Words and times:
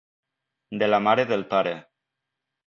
De 0.83 0.87
la 0.89 0.99
mare 1.09 1.27
del 1.33 1.45
pare. 1.53 1.75